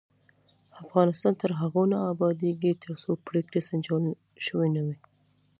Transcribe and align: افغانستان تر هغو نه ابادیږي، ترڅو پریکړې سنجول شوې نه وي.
افغانستان 0.83 1.33
تر 1.41 1.51
هغو 1.61 1.83
نه 1.91 1.97
ابادیږي، 2.13 2.71
ترڅو 2.83 3.11
پریکړې 3.27 3.61
سنجول 3.69 4.03
شوې 4.45 4.67
نه 4.75 4.81
وي. 4.85 4.97